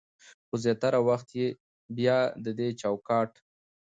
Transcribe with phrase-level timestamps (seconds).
[0.47, 1.47] خو زياتره وخت يې
[1.97, 3.31] بيا د دې چوکاټ